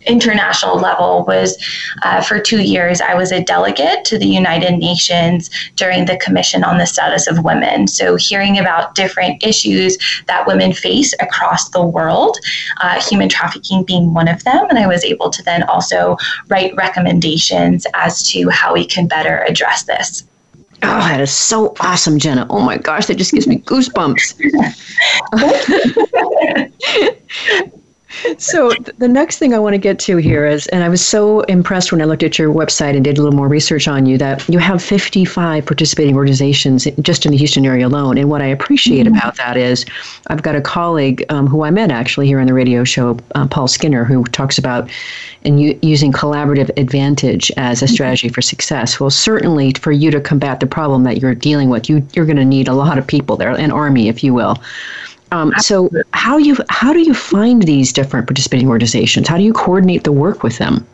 [0.07, 1.57] international level was
[2.03, 6.65] uh, for two years, I was a delegate to the United Nations during the Commission
[6.65, 7.87] on the Status of Women.
[7.87, 12.39] So, hearing about different issues that women face across the world,
[12.81, 14.67] uh, human trafficking being one of them.
[14.69, 16.17] And I was able to then also
[16.49, 20.25] write recommendations as to how we can better address this.
[20.83, 22.47] Oh, that is so awesome, Jenna.
[22.51, 24.35] Oh my gosh, that just gives me goosebumps.
[28.39, 31.41] so the next thing I want to get to here is, and I was so
[31.43, 34.17] impressed when I looked at your website and did a little more research on you
[34.19, 38.17] that you have 55 participating organizations just in the Houston area alone.
[38.17, 39.17] And what I appreciate mm-hmm.
[39.17, 39.85] about that is,
[40.29, 43.47] I've got a colleague um, who I met actually here on the radio show, uh,
[43.49, 44.89] Paul Skinner, who talks about
[45.45, 47.95] and u- using collaborative advantage as a mm-hmm.
[47.95, 49.01] strategy for success.
[49.01, 52.37] Well, certainly for you to combat the problem that you're dealing with, you you're going
[52.37, 54.57] to need a lot of people there, an army, if you will.
[55.33, 59.29] Um, so how you how do you find these different participating organizations?
[59.29, 60.87] How do you coordinate the work with them?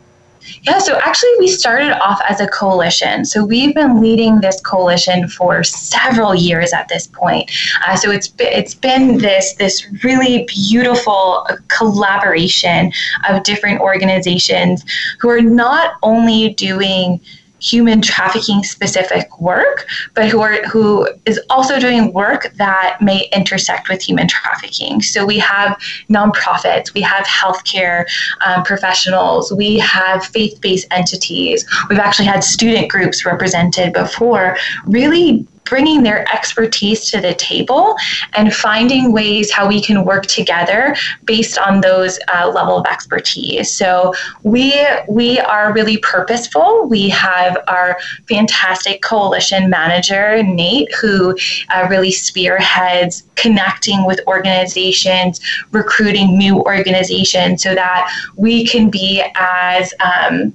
[0.63, 3.25] Yeah, so actually, we started off as a coalition.
[3.25, 7.49] So we've been leading this coalition for several years at this point.
[7.85, 12.91] Uh, so it's it's been this this really beautiful collaboration
[13.29, 14.83] of different organizations
[15.19, 17.21] who are not only doing
[17.63, 23.89] human trafficking specific work, but who are who is also doing work that may intersect
[23.89, 25.01] with human trafficking.
[25.01, 28.05] So we have nonprofits, we have healthcare
[28.45, 31.65] um, professionals, we have faith-based entities.
[31.89, 37.95] We've actually had student groups represented before, really bringing their expertise to the table
[38.33, 40.95] and finding ways how we can work together
[41.25, 43.71] based on those uh, level of expertise.
[43.71, 44.73] So we
[45.07, 46.85] we are really purposeful.
[46.87, 47.97] We have our
[48.27, 51.37] fantastic coalition manager Nate, who
[51.69, 55.39] uh, really spearheads connecting with organizations,
[55.71, 60.53] recruiting new organizations, so that we can be as um,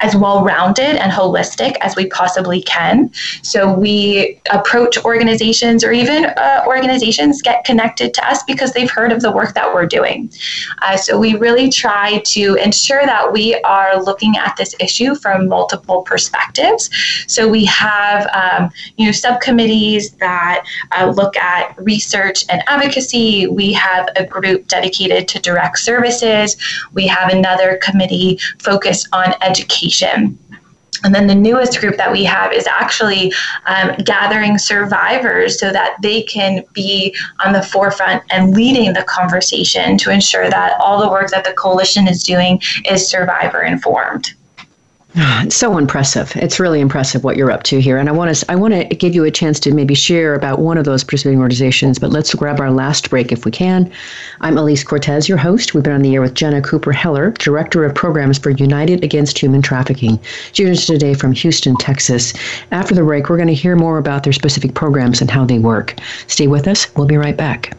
[0.00, 3.10] as well rounded and holistic as we possibly can.
[3.42, 9.12] So we approach organizations or even uh, organizations get connected to us because they've heard
[9.12, 10.30] of the work that we're doing.
[10.82, 15.48] Uh, so we really try to ensure that we are looking at this issue from
[15.48, 16.90] multiple perspectives.
[17.26, 20.64] So we have um, you know subcommittees that
[20.96, 23.46] uh, look at research and advocacy.
[23.46, 26.56] We have a group dedicated to direct services.
[26.92, 30.38] We have another committee focused on education education.
[31.04, 33.32] And then the newest group that we have is actually
[33.66, 39.96] um, gathering survivors so that they can be on the forefront and leading the conversation
[39.98, 44.34] to ensure that all the work that the coalition is doing is survivor informed.
[45.14, 46.32] It's so impressive.
[46.36, 47.96] It's really impressive what you're up to here.
[47.96, 50.58] And I want to I want to give you a chance to maybe share about
[50.58, 53.90] one of those participating organizations, but let's grab our last break if we can.
[54.40, 55.74] I'm Alise Cortez, your host.
[55.74, 59.38] We've been on the air with Jenna Cooper Heller, Director of Programs for United Against
[59.38, 60.18] Human Trafficking.
[60.58, 62.34] Us today from Houston, Texas.
[62.72, 65.58] After the break, we're going to hear more about their specific programs and how they
[65.58, 65.94] work.
[66.26, 66.94] Stay with us.
[66.96, 67.74] We'll be right back.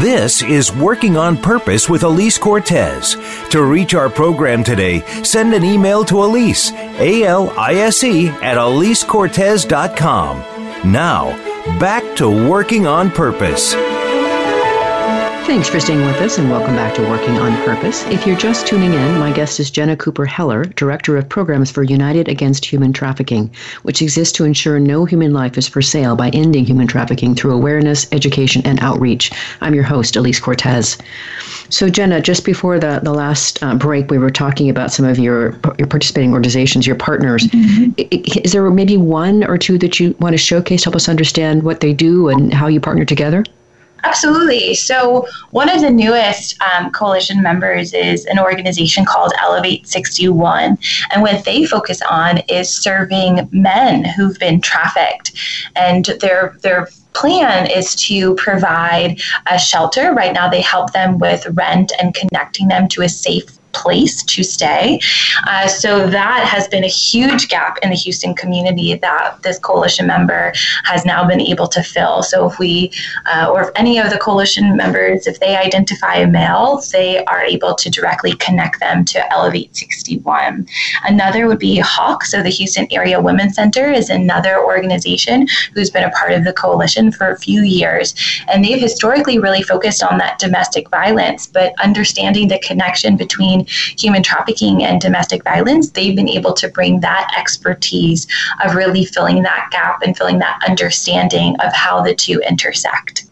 [0.00, 3.16] This is Working on Purpose with Alise Cortez.
[3.50, 8.28] To reach our program today, send an email to Alise, A L I S E,
[8.28, 10.38] at alisecortez.com.
[10.90, 11.36] Now,
[11.78, 13.74] back to Working on Purpose.
[15.50, 18.06] Thanks for staying with us and welcome back to Working on Purpose.
[18.06, 21.82] If you're just tuning in, my guest is Jenna Cooper Heller, Director of Programs for
[21.82, 23.50] United Against Human Trafficking,
[23.82, 27.50] which exists to ensure no human life is for sale by ending human trafficking through
[27.50, 29.32] awareness, education, and outreach.
[29.60, 30.96] I'm your host, Alise Cortez.
[31.68, 35.18] So, Jenna, just before the, the last uh, break, we were talking about some of
[35.18, 37.48] your, your participating organizations, your partners.
[37.48, 38.38] Mm-hmm.
[38.44, 41.80] Is there maybe one or two that you want to showcase, help us understand what
[41.80, 43.42] they do and how you partner together?
[44.04, 44.74] Absolutely.
[44.74, 50.78] So, one of the newest um, coalition members is an organization called Elevate 61.
[51.12, 55.32] And what they focus on is serving men who've been trafficked.
[55.76, 60.12] And their, their plan is to provide a shelter.
[60.12, 64.42] Right now, they help them with rent and connecting them to a safe place to
[64.42, 65.00] stay.
[65.46, 70.06] Uh, so that has been a huge gap in the Houston community that this coalition
[70.06, 70.52] member
[70.84, 72.22] has now been able to fill.
[72.22, 72.92] So if we,
[73.26, 77.42] uh, or if any of the coalition members, if they identify a male, they are
[77.42, 80.66] able to directly connect them to Elevate 61.
[81.04, 82.22] Another would be HAWC.
[82.24, 86.52] So the Houston Area Women's Center is another organization who's been a part of the
[86.52, 88.14] coalition for a few years.
[88.48, 94.22] And they've historically really focused on that domestic violence, but understanding the connection between human
[94.22, 98.26] trafficking and domestic violence, they've been able to bring that expertise
[98.64, 103.26] of really filling that gap and filling that understanding of how the two intersect.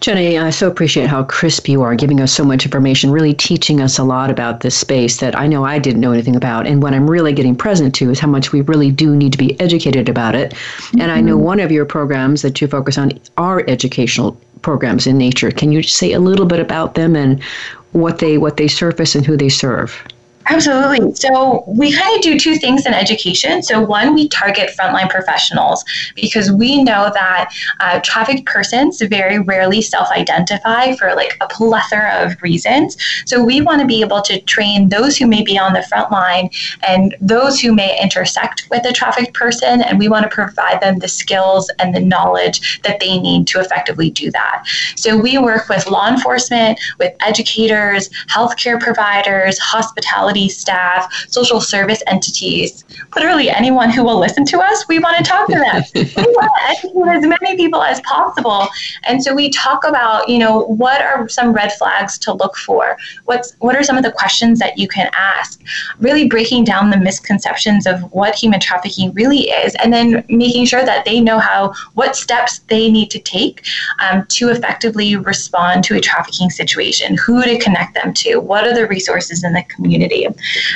[0.00, 3.80] Jenny, I so appreciate how crisp you are, giving us so much information, really teaching
[3.80, 6.68] us a lot about this space that I know I didn't know anything about.
[6.68, 9.38] And what I'm really getting present to is how much we really do need to
[9.38, 10.52] be educated about it.
[10.52, 11.00] Mm-hmm.
[11.00, 11.44] And I know mm-hmm.
[11.44, 15.50] one of your programs that you focus on are educational programs in nature.
[15.50, 17.42] Can you say a little bit about them and
[17.92, 20.04] what they what they surface and who they serve?
[20.50, 21.14] Absolutely.
[21.14, 23.62] So we kind of do two things in education.
[23.62, 25.84] So one, we target frontline professionals
[26.14, 32.40] because we know that uh, trafficked persons very rarely self-identify for like a plethora of
[32.40, 32.96] reasons.
[33.26, 36.10] So we want to be able to train those who may be on the front
[36.10, 36.48] line
[36.82, 40.98] and those who may intersect with a trafficked person, and we want to provide them
[40.98, 44.64] the skills and the knowledge that they need to effectively do that.
[44.96, 52.84] So we work with law enforcement, with educators, healthcare providers, hospitality staff, social service entities,
[53.16, 55.82] literally anyone who will listen to us, we want to talk to them.
[55.94, 58.68] we want to educate as many people as possible.
[59.04, 62.96] And so we talk about, you know, what are some red flags to look for?
[63.24, 65.60] What's what are some of the questions that you can ask?
[65.98, 70.84] Really breaking down the misconceptions of what human trafficking really is, and then making sure
[70.84, 73.64] that they know how what steps they need to take
[74.00, 78.74] um, to effectively respond to a trafficking situation, who to connect them to, what are
[78.74, 80.26] the resources in the community.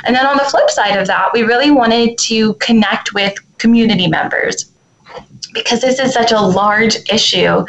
[0.04, 4.08] And then on the flip side of that, we really wanted to connect with community
[4.08, 4.71] members
[5.52, 7.64] because this is such a large issue.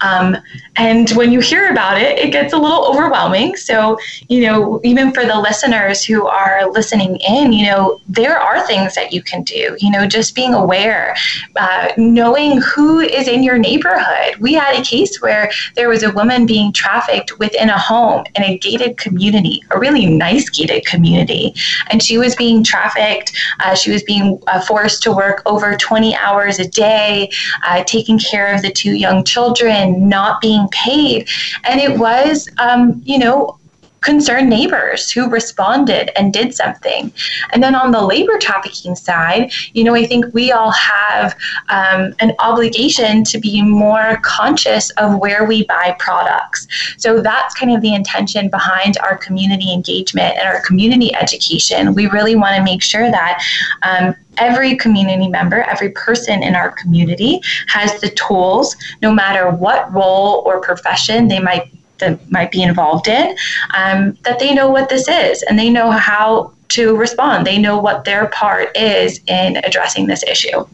[0.00, 0.36] Um,
[0.76, 3.56] and when you hear about it, it gets a little overwhelming.
[3.56, 8.66] So, you know, even for the listeners who are listening in, you know, there are
[8.66, 11.16] things that you can do, you know, just being aware,
[11.56, 14.36] uh, knowing who is in your neighborhood.
[14.38, 18.44] We had a case where there was a woman being trafficked within a home in
[18.44, 21.54] a gated community, a really nice gated community.
[21.90, 23.32] And she was being trafficked.
[23.60, 27.25] Uh, she was being uh, forced to work over 20 hours a day
[27.66, 31.28] uh, taking care of the two young children, not being paid.
[31.64, 33.58] And it was, um, you know,
[34.06, 37.12] concerned neighbors who responded and did something.
[37.50, 41.36] And then on the labor trafficking side, you know, I think we all have
[41.70, 46.68] um, an obligation to be more conscious of where we buy products.
[46.98, 51.92] So that's kind of the intention behind our community engagement and our community education.
[51.92, 53.42] We really want to make sure that
[53.82, 59.92] um, every community member, every person in our community has the tools, no matter what
[59.92, 63.36] role or profession they might that might be involved in,
[63.76, 67.46] um, that they know what this is and they know how to respond.
[67.46, 70.66] They know what their part is in addressing this issue.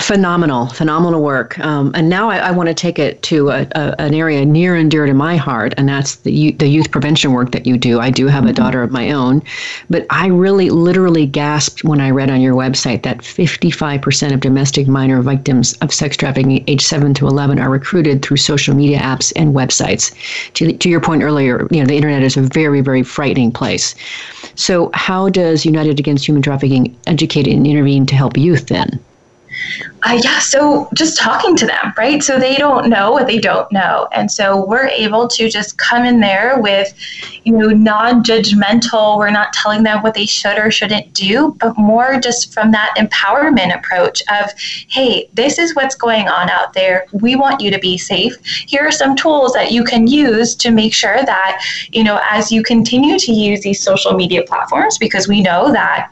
[0.00, 1.58] Phenomenal, phenomenal work.
[1.58, 4.74] Um, and now I, I want to take it to a, a, an area near
[4.74, 8.00] and dear to my heart, and that's the, the youth prevention work that you do.
[8.00, 8.50] I do have mm-hmm.
[8.50, 9.42] a daughter of my own,
[9.90, 14.88] but I really literally gasped when I read on your website that 55% of domestic
[14.88, 19.30] minor victims of sex trafficking age 7 to 11 are recruited through social media apps
[19.36, 20.14] and websites.
[20.54, 23.94] To, to your point earlier, you know, the internet is a very, very frightening place.
[24.54, 28.98] So, how does United Against Human Trafficking educate and intervene to help youth then?
[30.02, 32.22] Uh, yeah, so just talking to them, right?
[32.22, 34.08] So they don't know what they don't know.
[34.12, 36.94] And so we're able to just come in there with,
[37.44, 41.76] you know, non judgmental, we're not telling them what they should or shouldn't do, but
[41.76, 44.50] more just from that empowerment approach of,
[44.88, 47.06] hey, this is what's going on out there.
[47.12, 48.34] We want you to be safe.
[48.44, 52.50] Here are some tools that you can use to make sure that, you know, as
[52.50, 56.10] you continue to use these social media platforms, because we know that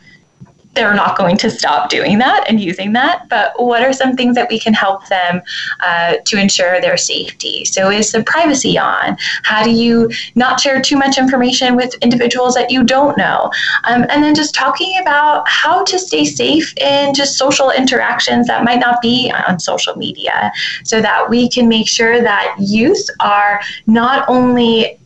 [0.79, 3.29] they're not going to stop doing that and using that.
[3.29, 5.43] But what are some things that we can help them
[5.81, 7.65] uh, to ensure their safety?
[7.65, 9.17] So, is the privacy on?
[9.43, 13.51] How do you not share too much information with individuals that you don't know?
[13.85, 18.63] Um, and then just talking about how to stay safe in just social interactions that
[18.63, 20.53] might not be on social media
[20.85, 24.99] so that we can make sure that youth are not only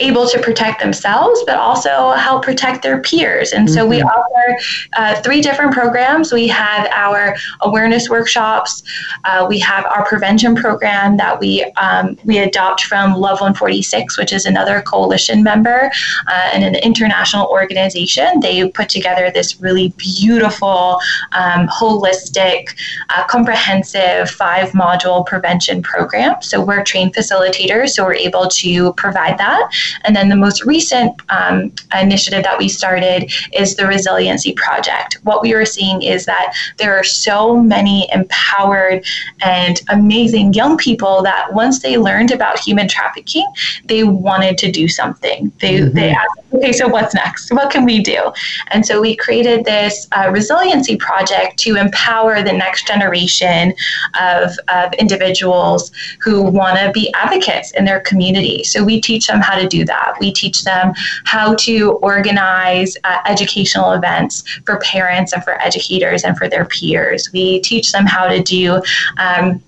[0.00, 3.52] able to protect themselves, but also help protect their peers.
[3.52, 3.74] And mm-hmm.
[3.74, 4.08] so we mm-hmm.
[4.08, 4.58] offer
[4.96, 6.32] uh, three different programs.
[6.32, 8.82] We have our awareness workshops.
[9.24, 14.32] Uh, we have our prevention program that we um, we adopt from Love 146, which
[14.32, 15.90] is another coalition member
[16.28, 18.40] uh, and an international organization.
[18.40, 20.98] They put together this really beautiful,
[21.32, 22.76] um, holistic,
[23.10, 26.40] uh, comprehensive five module prevention program.
[26.42, 29.70] So we're trained facilitators, so we're able to provide that.
[30.04, 35.18] And then the most recent um, initiative that we started is the Resiliency Project.
[35.22, 39.04] What we are seeing is that there are so many empowered
[39.40, 43.46] and amazing young people that once they learned about human trafficking,
[43.84, 45.52] they wanted to do something.
[45.60, 45.94] They, mm-hmm.
[45.94, 47.52] they asked, okay, so what's next?
[47.52, 48.32] What can we do?
[48.68, 53.72] And so we created this uh, Resiliency Project to empower the next generation
[54.20, 58.64] of, of individuals who want to be advocates in their community.
[58.64, 60.14] So we teach them how to do that.
[60.20, 60.92] We teach them
[61.24, 67.30] how to organize uh, educational events for parents and for educators and for their peers.
[67.32, 68.82] We teach them how to do
[69.18, 69.62] um,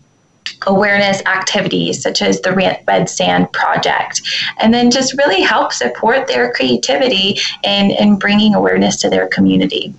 [0.66, 4.22] awareness activities such as the Red Sand Project,
[4.58, 9.28] and then just really help support their creativity and in, in bringing awareness to their
[9.28, 9.94] community.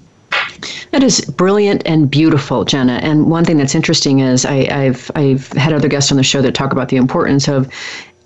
[0.92, 2.94] That is brilliant and beautiful, Jenna.
[2.94, 6.42] And one thing that's interesting is I, have I've had other guests on the show
[6.42, 7.72] that talk about the importance of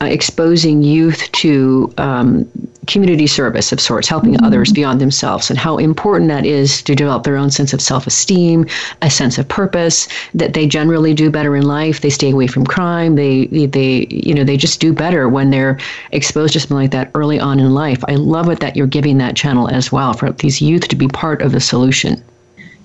[0.01, 2.47] exposing youth to um,
[2.85, 4.45] community service of sorts, helping mm-hmm.
[4.45, 8.65] others beyond themselves, and how important that is to develop their own sense of self-esteem,
[9.01, 10.07] a sense of purpose.
[10.33, 12.01] That they generally do better in life.
[12.01, 13.15] They stay away from crime.
[13.15, 15.79] They they you know they just do better when they're
[16.11, 18.03] exposed to something like that early on in life.
[18.07, 21.07] I love it that you're giving that channel as well for these youth to be
[21.07, 22.23] part of the solution.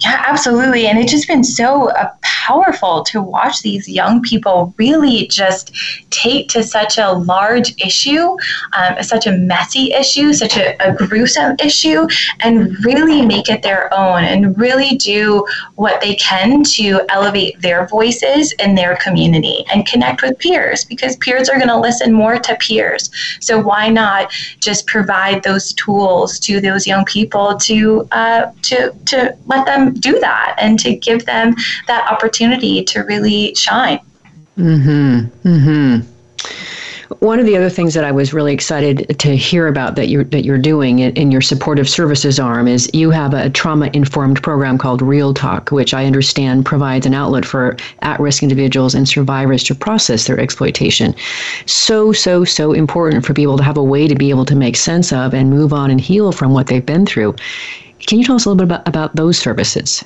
[0.00, 0.86] Yeah, absolutely.
[0.86, 2.10] And it's just been so uh,
[2.42, 5.72] powerful to watch these young people really just
[6.10, 8.36] take to such a large issue,
[8.72, 12.06] um, such a messy issue, such a, a, gruesome issue,
[12.40, 17.86] and really make it their own and really do what they can to elevate their
[17.86, 22.38] voices in their community and connect with peers because peers are going to listen more
[22.38, 23.10] to peers.
[23.40, 29.36] So why not just provide those tools to those young people to uh, to to
[29.46, 31.54] let them do that and to give them
[31.86, 34.00] that opportunity to really shine.
[34.58, 35.48] Mm-hmm.
[35.48, 36.08] Mm-hmm.
[37.18, 40.24] One of the other things that I was really excited to hear about that you're
[40.24, 44.78] that you're doing in your supportive services arm is you have a trauma informed program
[44.78, 49.62] called Real Talk, which I understand provides an outlet for at risk individuals and survivors
[49.64, 51.14] to process their exploitation.
[51.66, 54.76] So so so important for people to have a way to be able to make
[54.76, 57.36] sense of and move on and heal from what they've been through.
[58.06, 60.02] Can you tell us a little bit about, about those services?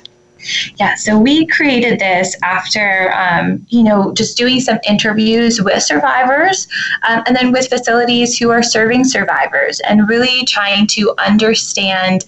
[0.79, 6.67] Yeah, so we created this after, um, you know, just doing some interviews with survivors
[7.07, 12.25] um, and then with facilities who are serving survivors and really trying to understand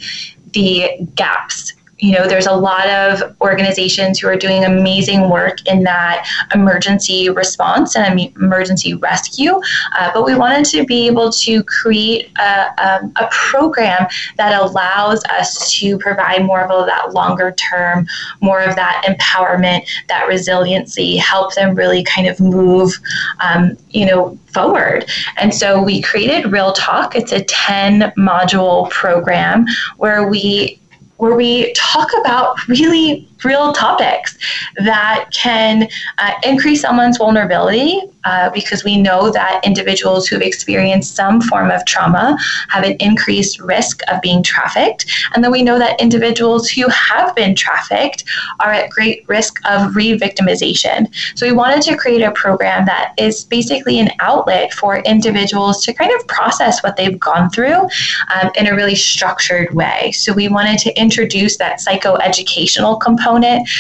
[0.54, 5.84] the gaps you know, there's a lot of organizations who are doing amazing work in
[5.84, 9.60] that emergency response and emergency rescue.
[9.98, 15.24] Uh, but we wanted to be able to create a, a, a, program that allows
[15.26, 18.08] us to provide more of that longer term,
[18.42, 22.94] more of that empowerment, that resiliency, help them really kind of move,
[23.40, 25.10] um, you know, forward.
[25.38, 27.16] And so we created Real Talk.
[27.16, 29.66] It's a 10 module program
[29.98, 30.79] where we
[31.20, 34.38] where we talk about really real topics
[34.78, 35.88] that can
[36.18, 41.86] uh, increase someone's vulnerability uh, because we know that individuals who've experienced some form of
[41.86, 42.38] trauma
[42.68, 45.06] have an increased risk of being trafficked.
[45.34, 48.26] And then we know that individuals who have been trafficked
[48.60, 51.08] are at great risk of re victimization.
[51.36, 55.94] So we wanted to create a program that is basically an outlet for individuals to
[55.94, 57.88] kind of process what they've gone through
[58.36, 60.12] um, in a really structured way.
[60.12, 63.29] So we wanted to introduce that psychoeducational component.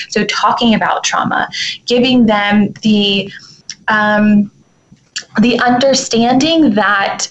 [0.10, 1.50] So talking about trauma,
[1.86, 3.32] giving them the
[3.88, 4.52] um,
[5.42, 7.28] the understanding that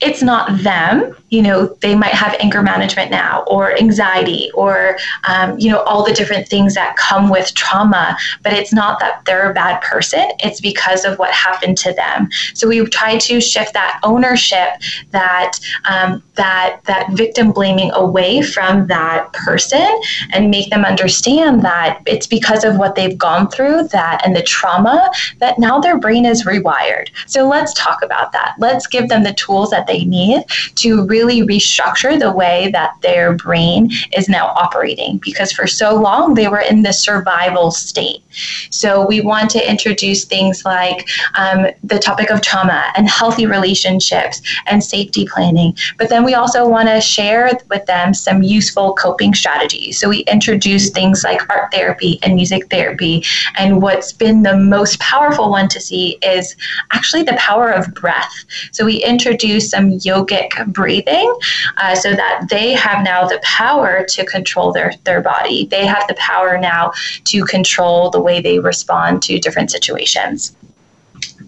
[0.00, 4.98] it's not them you know they might have anger management now or anxiety or
[5.28, 9.24] um, you know all the different things that come with trauma but it's not that
[9.24, 10.30] they're a bad person.
[10.40, 12.28] It's because of what happened to them.
[12.54, 14.70] So we try to shift that ownership
[15.10, 19.88] that um, that that victim blaming away from that person
[20.32, 24.42] and make them understand that it's because of what they've gone through that and the
[24.42, 27.08] trauma that now their brain is rewired.
[27.26, 28.54] So let's talk about that.
[28.58, 30.44] Let's give them the tools that they need
[30.76, 36.34] to really restructure the way that their brain is now operating because for so long
[36.34, 38.22] they were in the survival state.
[38.70, 44.40] So we want to introduce things like um, the topic of trauma and healthy relationships
[44.66, 45.76] and safety planning.
[45.98, 49.98] But then we also want to share with them some useful coping strategies.
[49.98, 53.24] So we introduce things like art therapy and music therapy.
[53.56, 56.54] And what's been the most powerful one to see is
[56.92, 58.44] actually the power of breath.
[58.70, 61.34] So we introduce some yogic breathing breathing
[61.76, 65.66] uh, so that they have now the power to control their, their body.
[65.66, 66.92] They have the power now
[67.24, 70.56] to control the way they respond to different situations.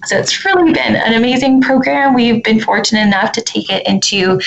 [0.06, 2.14] So it's really been an amazing program.
[2.14, 4.40] We've been fortunate enough to take it into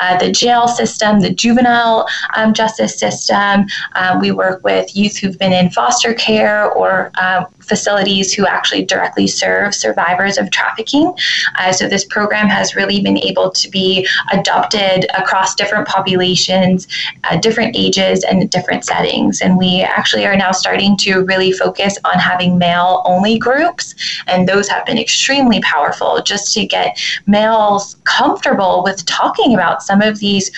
[0.00, 3.66] uh, the jail system, the juvenile um, justice system.
[3.96, 8.84] Um, we work with youth who've been in foster care or uh, facilities who actually
[8.84, 11.14] directly serve survivors of trafficking.
[11.58, 16.88] Uh, so this program has really been able to be adopted across different populations,
[17.24, 19.40] uh, different ages, and different settings.
[19.40, 23.94] And we actually are now starting to really focus on having male only groups,
[24.26, 30.02] and those have been extremely powerful just to get males comfortable with talking about some
[30.02, 30.50] of these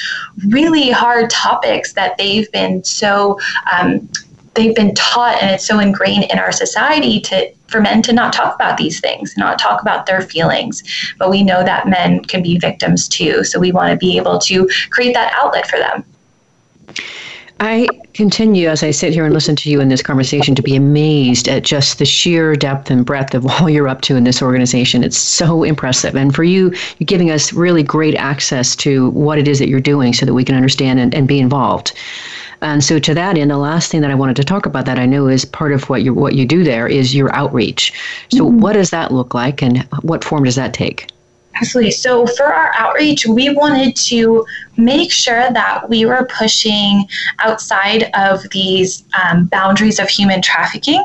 [0.48, 3.38] really hard topics that they've been so
[3.70, 4.08] um,
[4.55, 8.34] they've been taught and it's so ingrained in our society to for men to not
[8.34, 10.82] talk about these things not talk about their feelings.
[11.18, 13.44] But we know that men can be victims too.
[13.44, 16.05] So we want to be able to create that outlet for them
[17.61, 20.74] I continue as I sit here and listen to you in this conversation to be
[20.74, 24.42] amazed at just the sheer depth and breadth of all you're up to in this
[24.42, 25.05] organization.
[25.05, 26.16] It's so impressive.
[26.16, 29.80] And for you, you're giving us really great access to what it is that you're
[29.80, 31.92] doing so that we can understand and, and be involved.
[32.62, 34.98] And so to that end, the last thing that I wanted to talk about that
[34.98, 37.92] I know is part of what you what you do there is your outreach.
[38.30, 38.61] So mm-hmm.
[38.61, 41.09] what does that look like and what form does that take?
[41.55, 41.90] Absolutely.
[41.90, 44.44] So for our outreach, we wanted to
[44.78, 47.07] make sure that we were pushing
[47.40, 51.05] outside of these um, boundaries of human trafficking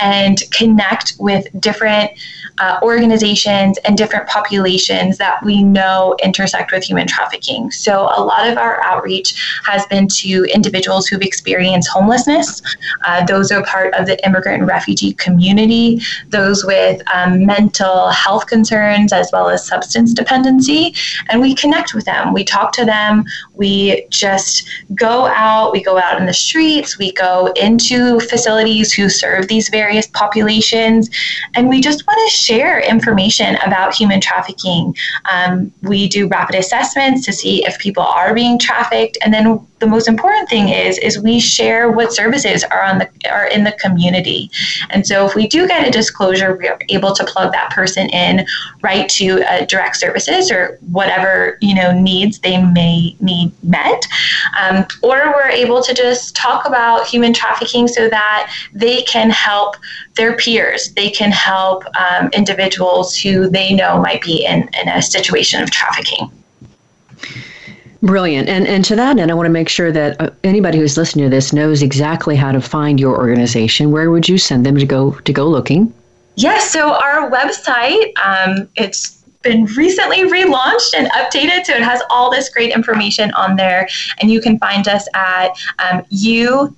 [0.00, 2.12] and connect with different
[2.60, 7.70] uh, organizations and different populations that we know intersect with human trafficking.
[7.70, 12.62] So, a lot of our outreach has been to individuals who've experienced homelessness.
[13.04, 18.46] Uh, those are part of the immigrant and refugee community, those with um, mental health
[18.46, 20.94] concerns as well as substance dependency.
[21.28, 22.32] And we connect with them.
[22.32, 23.24] We talk to them
[23.58, 29.08] we just go out, we go out in the streets, we go into facilities who
[29.08, 31.10] serve these various populations,
[31.54, 34.94] and we just want to share information about human trafficking.
[35.30, 39.86] Um, we do rapid assessments to see if people are being trafficked, and then the
[39.86, 43.72] most important thing is is we share what services are on the are in the
[43.80, 44.50] community
[44.90, 48.44] and so if we do get a disclosure we're able to plug that person in
[48.82, 54.02] right to a direct services or whatever you know needs they may need met
[54.60, 59.76] um, or we're able to just talk about human trafficking so that they can help
[60.16, 65.02] their peers they can help um, individuals who they know might be in, in a
[65.02, 66.30] situation of trafficking
[68.00, 68.48] Brilliant.
[68.48, 71.24] And and to that end, I want to make sure that uh, anybody who's listening
[71.24, 73.90] to this knows exactly how to find your organization.
[73.90, 75.92] Where would you send them to go to go looking?
[76.36, 76.70] Yes.
[76.70, 79.17] So our website, um, it's
[79.48, 83.88] been recently relaunched and updated, so it has all this great information on there,
[84.20, 86.72] and you can find us at um, UAHT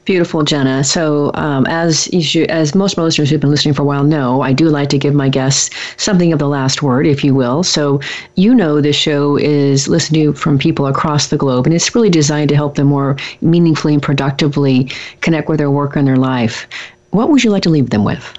[0.10, 0.84] Beautiful, Jenna.
[0.84, 4.54] So, um, as you, as most listeners who've been listening for a while know, I
[4.54, 7.62] do like to give my guests something of the last word, if you will.
[7.62, 8.02] So,
[8.34, 12.10] you know, this show is listened to from people across the globe, and it's really
[12.10, 14.90] designed to help them more meaningfully and productively
[15.22, 16.68] connect with their work and their life.
[17.12, 18.39] What would you like to leave them with?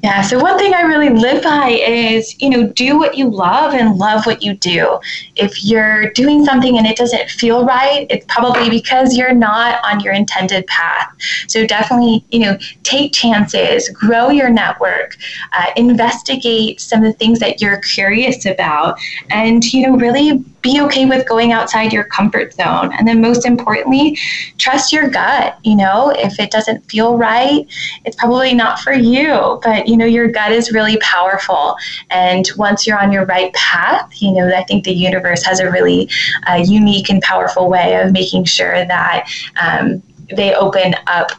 [0.00, 3.74] Yeah, so one thing I really live by is, you know, do what you love
[3.74, 5.00] and love what you do.
[5.34, 9.98] If you're doing something and it doesn't feel right, it's probably because you're not on
[9.98, 11.12] your intended path.
[11.48, 15.16] So definitely, you know, take chances, grow your network,
[15.52, 20.80] uh, investigate some of the things that you're curious about, and, you know, really be
[20.82, 22.92] okay with going outside your comfort zone.
[22.96, 24.18] And then most importantly,
[24.58, 25.58] trust your gut.
[25.64, 27.66] You know, if it doesn't feel right,
[28.04, 29.60] it's probably not for you.
[29.62, 31.76] But, you know, your gut is really powerful.
[32.10, 35.70] And once you're on your right path, you know, I think the universe has a
[35.70, 36.10] really
[36.46, 39.28] uh, unique and powerful way of making sure that
[39.60, 40.02] um,
[40.36, 41.30] they open up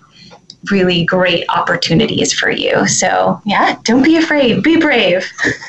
[0.72, 2.88] really great opportunities for you.
[2.88, 5.26] So, yeah, don't be afraid, be brave.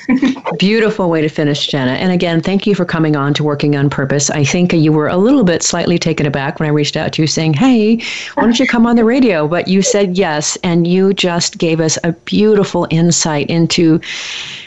[0.58, 1.92] Beautiful way to finish, Jenna.
[1.92, 4.30] And again, thank you for coming on to Working on Purpose.
[4.30, 7.22] I think you were a little bit slightly taken aback when I reached out to
[7.22, 8.02] you saying, hey,
[8.34, 9.46] why don't you come on the radio?
[9.46, 14.00] But you said yes, and you just gave us a beautiful insight into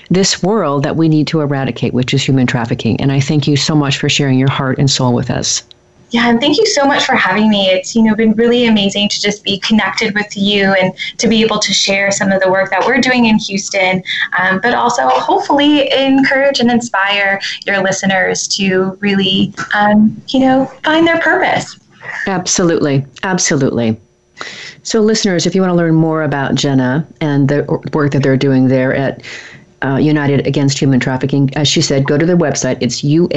[0.09, 2.99] this world that we need to eradicate, which is human trafficking.
[3.01, 5.63] And I thank you so much for sharing your heart and soul with us.
[6.13, 7.69] Yeah, and thank you so much for having me.
[7.69, 11.41] It's you know been really amazing to just be connected with you and to be
[11.41, 14.03] able to share some of the work that we're doing in Houston,
[14.37, 21.07] um, but also hopefully encourage and inspire your listeners to really um, you know find
[21.07, 21.79] their purpose.
[22.27, 23.99] Absolutely, absolutely.
[24.83, 28.37] So, listeners, if you want to learn more about Jenna and the work that they're
[28.37, 29.23] doing there at
[29.83, 32.77] uh, United Against Human Trafficking, as she said, go to their website.
[32.81, 33.33] It's uaht.org.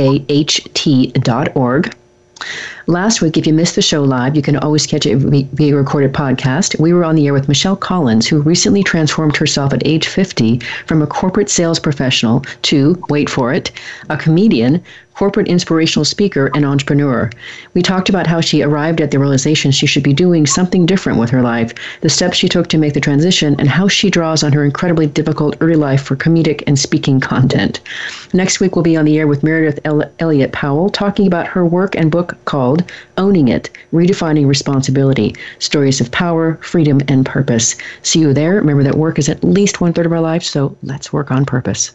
[2.88, 6.12] Last week, if you missed the show live, you can always catch it via recorded
[6.12, 6.78] podcast.
[6.78, 10.60] We were on the air with Michelle Collins, who recently transformed herself at age 50
[10.86, 13.72] from a corporate sales professional to, wait for it,
[14.08, 14.84] a comedian
[15.16, 17.30] corporate inspirational speaker and entrepreneur.
[17.72, 21.18] We talked about how she arrived at the realization she should be doing something different
[21.18, 24.42] with her life, the steps she took to make the transition, and how she draws
[24.42, 27.80] on her incredibly difficult early life for comedic and speaking content.
[28.34, 29.80] Next week, we'll be on the air with Meredith
[30.18, 32.84] Elliott Powell talking about her work and book called
[33.16, 37.74] Owning It Redefining Responsibility Stories of Power, Freedom, and Purpose.
[38.02, 38.56] See you there.
[38.56, 41.46] Remember that work is at least one third of our life, so let's work on
[41.46, 41.94] purpose.